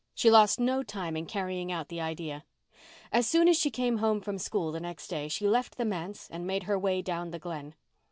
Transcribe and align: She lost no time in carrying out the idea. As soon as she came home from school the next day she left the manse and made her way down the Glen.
She 0.15 0.31
lost 0.31 0.59
no 0.59 0.81
time 0.81 1.15
in 1.15 1.27
carrying 1.27 1.71
out 1.71 1.89
the 1.89 2.01
idea. 2.01 2.43
As 3.11 3.27
soon 3.27 3.47
as 3.47 3.55
she 3.55 3.69
came 3.69 3.97
home 3.97 4.19
from 4.19 4.39
school 4.39 4.71
the 4.71 4.79
next 4.79 5.09
day 5.09 5.27
she 5.27 5.47
left 5.47 5.77
the 5.77 5.85
manse 5.85 6.27
and 6.31 6.47
made 6.47 6.63
her 6.63 6.79
way 6.79 7.03
down 7.03 7.29
the 7.29 7.37
Glen. 7.37 7.75